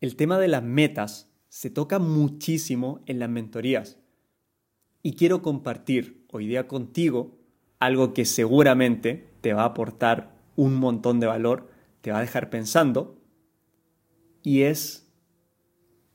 [0.00, 3.98] El tema de las metas se toca muchísimo en las mentorías.
[5.02, 7.38] Y quiero compartir hoy día contigo
[7.78, 11.70] algo que seguramente te va a aportar un montón de valor,
[12.00, 13.18] te va a dejar pensando,
[14.42, 15.08] y es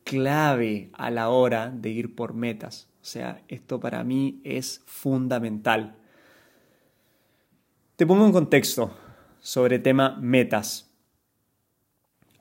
[0.03, 2.89] clave a la hora de ir por metas.
[3.01, 5.95] O sea, esto para mí es fundamental.
[7.95, 8.95] Te pongo un contexto
[9.39, 10.90] sobre tema metas.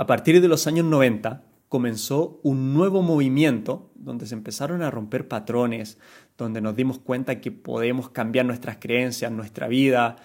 [0.01, 5.29] A partir de los años 90 comenzó un nuevo movimiento donde se empezaron a romper
[5.29, 5.98] patrones,
[6.38, 10.16] donde nos dimos cuenta que podemos cambiar nuestras creencias, nuestra vida.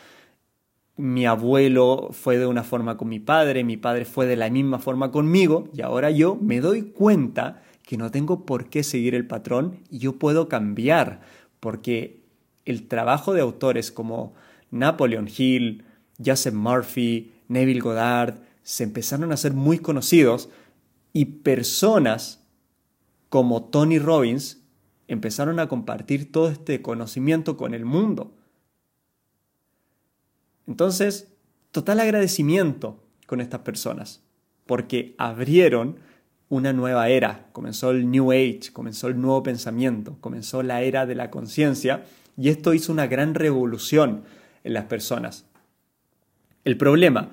[0.96, 4.80] Mi abuelo fue de una forma con mi padre, mi padre fue de la misma
[4.80, 9.28] forma conmigo y ahora yo me doy cuenta que no tengo por qué seguir el
[9.28, 11.20] patrón y yo puedo cambiar,
[11.60, 12.22] porque
[12.64, 14.36] el trabajo de autores como
[14.72, 15.84] Napoleon Hill,
[16.26, 20.50] Joseph Murphy, Neville Goddard, se empezaron a ser muy conocidos
[21.14, 22.44] y personas
[23.30, 24.64] como Tony Robbins
[25.08, 28.34] empezaron a compartir todo este conocimiento con el mundo.
[30.66, 31.32] Entonces,
[31.70, 34.24] total agradecimiento con estas personas,
[34.66, 36.00] porque abrieron
[36.50, 41.14] una nueva era, comenzó el New Age, comenzó el nuevo pensamiento, comenzó la era de
[41.14, 42.04] la conciencia
[42.36, 44.24] y esto hizo una gran revolución
[44.64, 45.46] en las personas.
[46.64, 47.32] El problema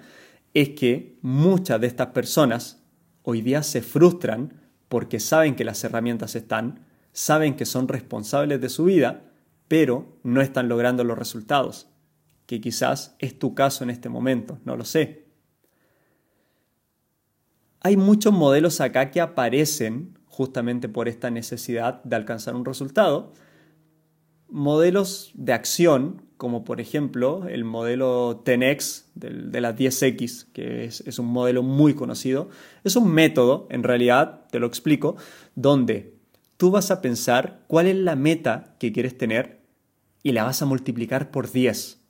[0.55, 2.83] es que muchas de estas personas
[3.23, 8.69] hoy día se frustran porque saben que las herramientas están, saben que son responsables de
[8.69, 9.33] su vida,
[9.69, 11.89] pero no están logrando los resultados,
[12.47, 15.27] que quizás es tu caso en este momento, no lo sé.
[17.81, 23.33] Hay muchos modelos acá que aparecen justamente por esta necesidad de alcanzar un resultado,
[24.53, 31.27] modelos de acción como por ejemplo el modelo 10X de las 10X, que es, un
[31.27, 32.51] modelo muy conocido.
[32.83, 35.15] Es un método, en realidad, te lo explico,
[35.55, 36.17] donde
[36.57, 39.61] tú vas a pensar cuál es la meta que quieres tener
[40.25, 42.01] y la vas a multiplicar por 10.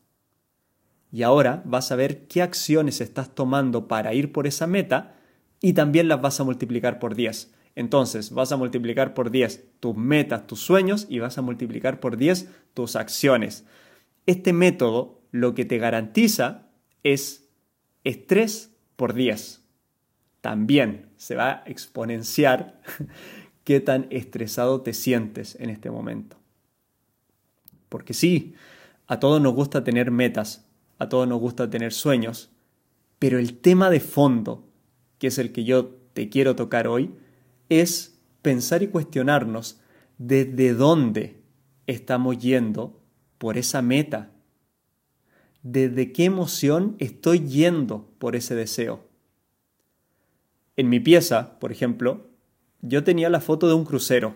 [1.12, 5.14] Y ahora vas a ver qué acciones estás tomando para ir por esa meta
[5.60, 7.52] y también las vas a multiplicar por 10.
[7.74, 12.16] Entonces vas a multiplicar por 10 tus metas, tus sueños y vas a multiplicar por
[12.16, 13.64] 10 tus acciones.
[14.26, 16.68] Este método lo que te garantiza
[17.02, 17.48] es
[18.04, 19.62] estrés por 10.
[20.40, 22.80] También se va a exponenciar
[23.64, 26.36] qué tan estresado te sientes en este momento.
[27.88, 28.54] Porque sí,
[29.06, 30.66] a todos nos gusta tener metas,
[30.98, 32.50] a todos nos gusta tener sueños,
[33.18, 34.64] pero el tema de fondo,
[35.18, 37.14] que es el que yo te quiero tocar hoy,
[37.80, 39.80] es pensar y cuestionarnos
[40.18, 41.42] desde dónde
[41.86, 43.00] estamos yendo
[43.38, 44.30] por esa meta?
[45.62, 49.08] ¿Desde qué emoción estoy yendo por ese deseo?
[50.76, 52.30] En mi pieza, por ejemplo,
[52.80, 54.34] yo tenía la foto de un crucero.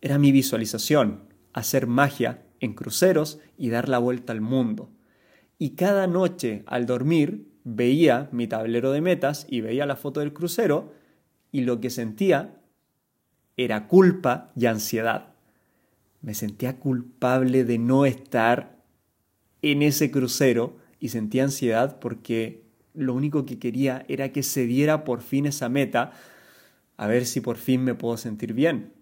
[0.00, 4.90] Era mi visualización, hacer magia en cruceros y dar la vuelta al mundo.
[5.58, 10.32] Y cada noche al dormir veía mi tablero de metas y veía la foto del
[10.32, 10.92] crucero
[11.52, 12.60] y lo que sentía
[13.56, 15.32] era culpa y ansiedad
[16.22, 18.80] me sentía culpable de no estar
[19.60, 22.62] en ese crucero y sentía ansiedad porque
[22.94, 26.12] lo único que quería era que se diera por fin esa meta,
[26.96, 28.92] a ver si por fin me puedo sentir bien.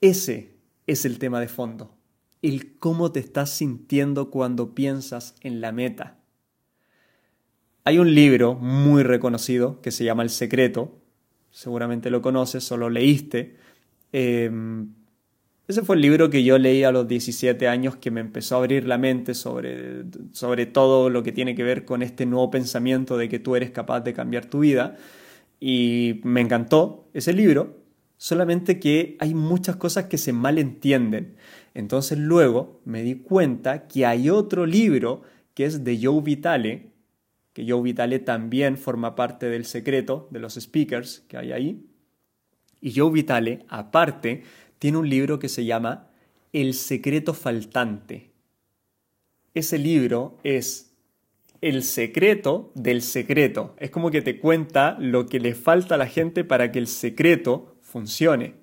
[0.00, 0.56] Ese
[0.86, 1.96] es el tema de fondo,
[2.42, 6.21] el cómo te estás sintiendo cuando piensas en la meta.
[7.84, 10.96] Hay un libro muy reconocido que se llama El Secreto,
[11.50, 13.56] seguramente lo conoces o lo leíste.
[14.12, 14.94] Em,
[15.66, 18.58] ese fue el libro que yo leí a los 17 años que me empezó a
[18.58, 23.16] abrir la mente sobre, sobre todo lo que tiene que ver con este nuevo pensamiento
[23.16, 24.96] de que tú eres capaz de cambiar tu vida.
[25.58, 27.80] Y me encantó ese libro,
[28.16, 31.34] solamente que hay muchas cosas que se malentienden.
[31.74, 35.22] Entonces luego me di cuenta que hay otro libro
[35.54, 36.91] que es de Joe Vitale,
[37.52, 41.86] que Joe Vitale también forma parte del secreto de los speakers que hay ahí.
[42.80, 44.42] Y Joe Vitale, aparte,
[44.78, 46.10] tiene un libro que se llama
[46.52, 48.32] El secreto faltante.
[49.54, 50.94] Ese libro es
[51.60, 53.76] el secreto del secreto.
[53.78, 56.88] Es como que te cuenta lo que le falta a la gente para que el
[56.88, 58.54] secreto funcione.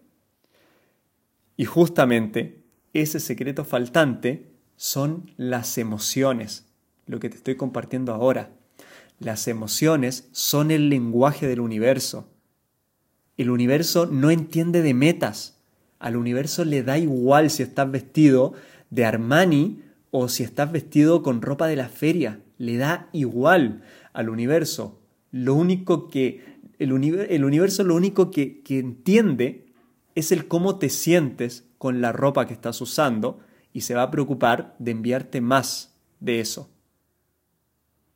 [1.56, 2.64] Y justamente
[2.94, 6.68] ese secreto faltante son las emociones,
[7.06, 8.52] lo que te estoy compartiendo ahora.
[9.20, 12.30] Las emociones son el lenguaje del universo.
[13.36, 15.60] El universo no entiende de metas.
[16.00, 18.54] Al universo le da igual si estás vestido
[18.90, 19.82] de Armani
[20.12, 22.40] o si estás vestido con ropa de la feria.
[22.58, 23.84] Le da igual.
[24.14, 25.00] al universo.
[25.32, 29.68] Lo único que el, universo lo único que, que entiende
[30.16, 33.40] es el cómo te sientes con la ropa que estás usando
[33.74, 36.70] y se va a preocupar de enviarte más de eso.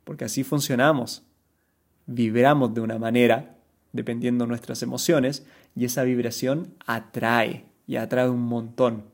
[0.03, 1.23] Porque así funcionamos.
[2.05, 3.55] Vibramos de una manera,
[3.91, 5.45] dependiendo de nuestras emociones,
[5.75, 9.05] y esa vibración atrae y atrae un montón.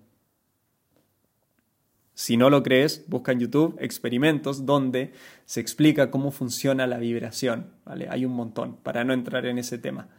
[2.14, 5.14] Si no lo crees, busca en YouTube experimentos donde
[5.46, 7.72] se explica cómo funciona la vibración.
[7.86, 8.08] ¿vale?
[8.10, 10.10] Hay un montón, para no entrar en ese tema.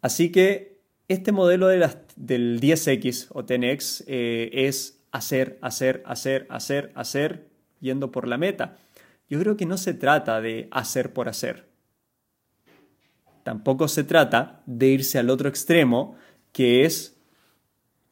[0.00, 6.90] Así que este modelo de del 10X o 10X eh, es hacer, hacer, hacer, hacer,
[6.94, 7.46] hacer,
[7.84, 8.78] yendo por la meta.
[9.28, 11.68] Yo creo que no se trata de hacer por hacer.
[13.44, 16.16] Tampoco se trata de irse al otro extremo,
[16.50, 17.20] que es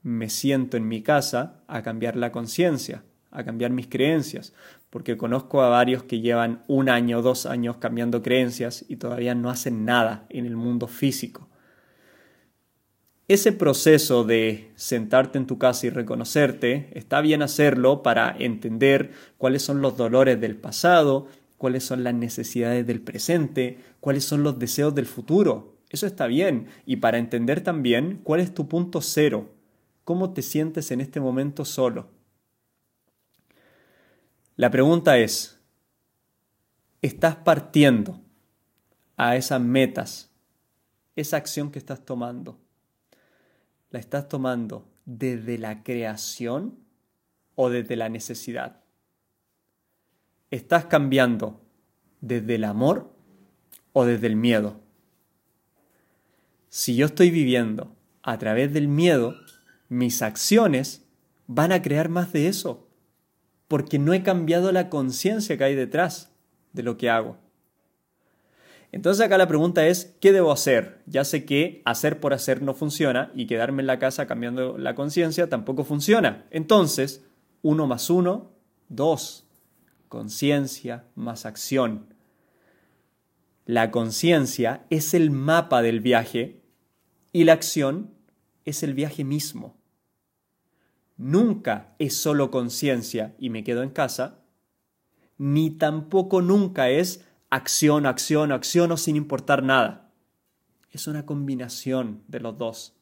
[0.02, 4.52] me siento en mi casa a cambiar la conciencia, a cambiar mis creencias,
[4.90, 9.48] porque conozco a varios que llevan un año, dos años cambiando creencias y todavía no
[9.48, 11.48] hacen nada en el mundo físico.
[13.32, 19.62] Ese proceso de sentarte en tu casa y reconocerte, está bien hacerlo para entender cuáles
[19.62, 24.94] son los dolores del pasado, cuáles son las necesidades del presente, cuáles son los deseos
[24.94, 25.78] del futuro.
[25.88, 26.66] Eso está bien.
[26.84, 29.48] Y para entender también cuál es tu punto cero,
[30.04, 32.10] ¿Cómo te sientes en este momento solo?
[34.56, 35.58] La pregunta es,
[37.00, 38.20] ¿estás partiendo
[39.16, 40.30] a esas metas,
[41.16, 42.61] esa acción que estás tomando?
[43.92, 46.78] ¿La estás tomando desde la creación
[47.54, 48.80] o desde la necesidad?
[50.50, 51.60] ¿Estás cambiando
[52.22, 53.14] desde el amor
[53.92, 54.80] o desde el miedo?
[56.70, 59.34] Si yo estoy viviendo a través del miedo,
[59.90, 61.06] mis acciones
[61.46, 62.88] van a crear más de eso,
[63.68, 66.32] porque no he cambiado la conciencia que hay detrás
[66.72, 67.36] de lo que hago.
[68.92, 71.02] Entonces acá la pregunta es, ¿qué debo hacer?
[71.06, 74.94] Ya sé que hacer por hacer no funciona y quedarme en la casa cambiando la
[74.94, 76.46] conciencia tampoco funciona.
[76.50, 77.24] Entonces,
[77.62, 78.52] uno más uno,
[78.88, 79.48] dos.
[80.08, 82.14] Conciencia más acción.
[83.64, 86.60] La conciencia es el mapa del viaje
[87.32, 88.12] y la acción
[88.64, 89.82] es el viaje mismo
[91.22, 94.40] nunca es solo conciencia y me quedo en casa,
[95.38, 100.10] ni tampoco nunca es acción, acción, acción o sin importar nada.
[100.90, 102.96] Es una combinación de los dos.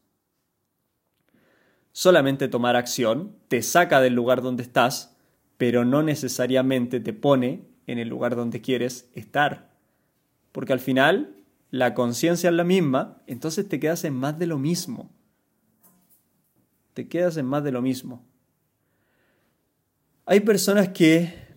[1.93, 5.17] Solamente tomar acción te saca del lugar donde estás,
[5.57, 9.71] pero no necesariamente te pone en el lugar donde quieres estar.
[10.53, 11.37] Porque al final
[11.71, 15.11] la conciencia es la misma, entonces te quedas en más de lo mismo
[16.95, 18.25] te quedas en más de lo mismo.
[20.27, 21.50] Hay personas que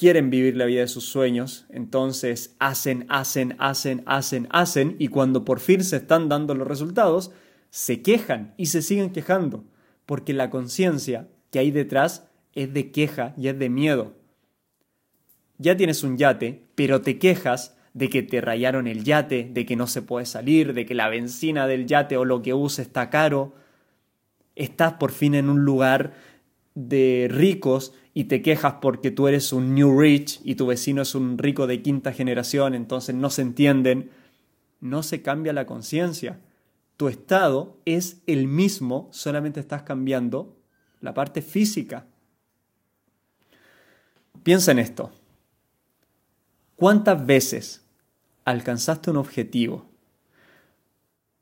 [0.00, 5.44] quieren vivir la vida de sus sueños, entonces hacen, hacen, hacen, hacen, hacen, y cuando
[5.44, 7.32] por fin se están dando los resultados,
[7.68, 9.62] se quejan y se siguen quejando,
[10.06, 14.14] porque la conciencia que hay detrás es de queja y es de miedo.
[15.58, 19.76] Ya tienes un yate, pero te quejas de que te rayaron el yate, de que
[19.76, 23.10] no se puede salir, de que la benzina del yate o lo que usa está
[23.10, 23.52] caro,
[24.56, 26.14] estás por fin en un lugar
[26.74, 31.14] de ricos y te quejas porque tú eres un new rich y tu vecino es
[31.14, 34.10] un rico de quinta generación, entonces no se entienden,
[34.80, 36.40] no se cambia la conciencia.
[36.96, 40.56] Tu estado es el mismo, solamente estás cambiando
[41.00, 42.06] la parte física.
[44.42, 45.12] Piensa en esto.
[46.76, 47.84] ¿Cuántas veces
[48.44, 49.86] alcanzaste un objetivo?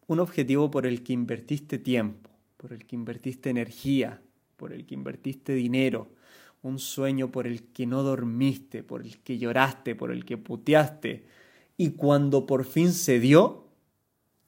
[0.07, 4.21] Un objetivo por el que invertiste tiempo, por el que invertiste energía,
[4.57, 6.09] por el que invertiste dinero,
[6.63, 11.27] un sueño por el que no dormiste, por el que lloraste, por el que puteaste,
[11.77, 13.69] y cuando por fin se dio,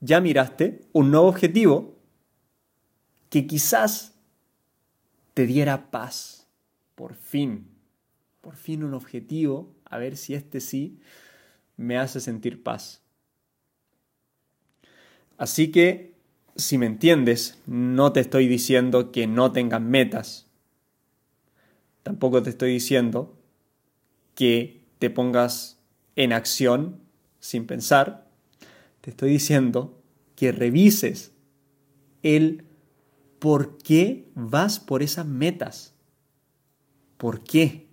[0.01, 1.97] ya miraste un nuevo objetivo
[3.29, 4.15] que quizás
[5.35, 6.49] te diera paz,
[6.95, 7.67] por fin,
[8.41, 10.99] por fin un objetivo, a ver si este sí
[11.77, 13.03] me hace sentir paz.
[15.39, 16.15] Así que
[16.57, 20.50] si me entiendes, no te estoy diciendo que no tengas metas.
[22.03, 23.39] Tampoco te estoy diciendo
[24.35, 25.81] que te pongas
[26.17, 27.01] en acción
[27.39, 28.31] sin pensar.
[29.01, 30.03] Te estoy diciendo
[30.37, 31.33] que revises
[32.23, 32.65] el
[33.39, 35.95] por qué vas por esas metas.
[37.17, 37.89] ¿Por qué?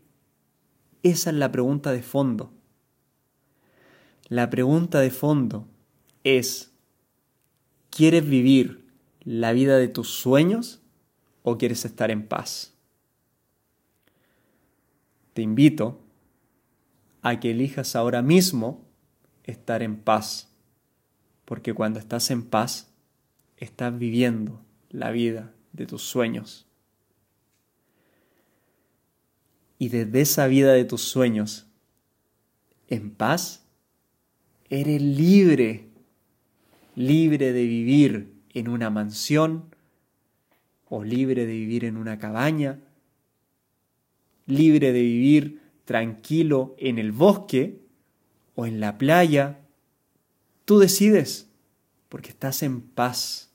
[1.04, 2.54] Esa es la pregunta de fondo.
[4.30, 5.68] La pregunta de fondo
[6.24, 6.72] es,
[7.98, 8.86] ¿Quieres vivir
[9.24, 10.84] la vida de tus sueños
[11.42, 12.77] o quieres estar en paz?
[15.38, 16.02] Te invito
[17.22, 18.84] a que elijas ahora mismo
[19.44, 20.50] estar en paz.
[21.46, 22.90] Porque cuando estás en paz,
[23.58, 26.66] estás viviendo la vida de tus sueños.
[29.78, 31.68] Y desde esa vida de tus sueños,
[32.88, 33.64] en paz,
[34.72, 35.86] eres libre,
[36.96, 39.66] libre de vivir en una mansión
[40.90, 42.80] o libre de vivir en una cabaña,
[44.48, 47.80] libre de vivir tranquilo en el bosque
[48.56, 49.60] o en la playa.
[50.66, 51.50] Tú decides,
[52.10, 53.54] porque estás en paz,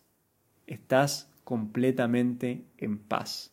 [0.67, 3.53] estás completamente en paz.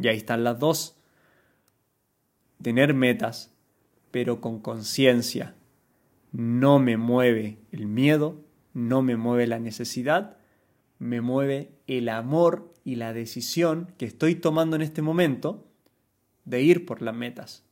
[0.00, 0.96] Y ahí están las dos.
[2.62, 3.52] Tener metas,
[4.10, 5.54] pero con conciencia.
[6.32, 10.36] No me mueve el miedo, no me mueve la necesidad,
[10.98, 15.69] me mueve el amor y la decisión que estoy tomando en este momento
[16.50, 17.64] de ir por las metas.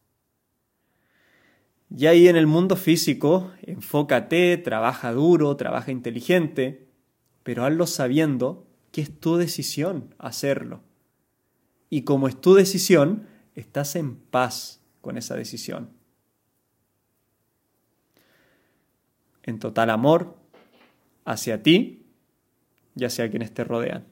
[1.91, 6.87] Y ahí en el mundo físico, enfócate, trabaja duro, trabaja inteligente,
[7.43, 10.83] pero hazlo sabiendo que es tu decisión hacerlo.
[11.91, 15.91] Y como es tu decisión, estás en paz con esa decisión.
[19.43, 20.37] En total amor
[21.25, 22.05] hacia ti
[22.95, 24.07] y hacia quienes te rodean.